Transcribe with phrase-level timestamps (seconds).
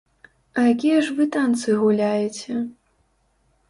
[0.59, 2.53] А якія ж вы танцы гуляеце?